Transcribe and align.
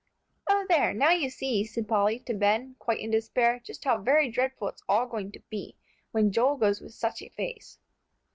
"O 0.49 0.65
there! 0.67 0.95
now 0.95 1.11
you 1.11 1.29
see," 1.29 1.63
said 1.63 1.87
Polly 1.87 2.17
to 2.21 2.33
Ben, 2.33 2.75
quite 2.79 2.99
in 2.99 3.11
despair, 3.11 3.59
"just 3.63 3.83
how 3.83 3.99
very 4.01 4.31
dreadful 4.31 4.67
it's 4.69 4.81
all 4.89 5.05
going 5.05 5.31
to 5.33 5.39
be, 5.51 5.75
when 6.09 6.31
Joel 6.31 6.57
goes 6.57 6.81
with 6.81 6.95
such 6.95 7.21
a 7.21 7.29
face." 7.29 7.77